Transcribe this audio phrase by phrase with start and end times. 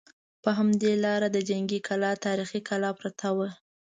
[0.43, 3.49] په همدې لاره د جنګي کلا تاریخي کلا پرته وه.